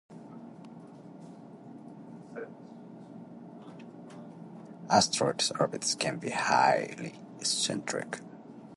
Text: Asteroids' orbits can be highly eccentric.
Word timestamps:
Asteroids' 4.89 5.51
orbits 5.59 5.93
can 5.93 6.17
be 6.17 6.31
highly 6.31 7.19
eccentric. 7.39 8.19